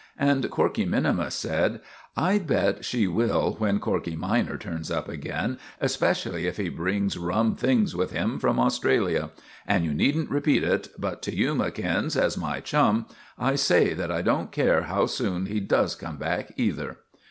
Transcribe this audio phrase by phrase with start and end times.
[0.17, 1.79] And Corkey minimus said:
[2.17, 7.53] "I bet she will when Corkey minor turns up again, especially if he brings rum
[7.55, 9.29] things with him from Australia.
[9.67, 13.05] And you needn't repeat it, but to you, McInnes, as my chum,
[13.37, 16.97] I say that I don't care how soon he does come back either."